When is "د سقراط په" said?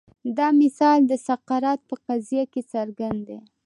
1.07-1.95